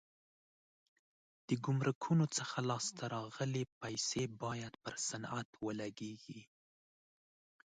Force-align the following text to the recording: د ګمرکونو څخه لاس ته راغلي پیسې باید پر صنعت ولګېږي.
د 1.47 1.49
ګمرکونو 1.65 2.25
څخه 2.37 2.57
لاس 2.69 2.85
ته 2.97 3.05
راغلي 3.17 3.63
پیسې 3.81 4.23
باید 4.43 4.73
پر 4.83 4.95
صنعت 5.07 5.49
ولګېږي. 5.65 6.41